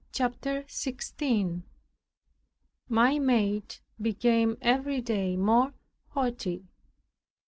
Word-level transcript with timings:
CHAPTER 0.11 0.65
16 0.67 1.61
My 2.89 3.19
maid 3.19 3.75
became 4.01 4.57
every 4.59 4.99
day 4.99 5.37
more 5.37 5.75
haughty. 6.07 6.65